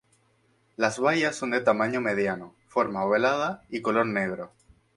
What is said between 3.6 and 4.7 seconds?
y color negro.